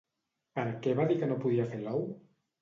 [0.59, 2.03] Per què va dir que no podia fer l'ou?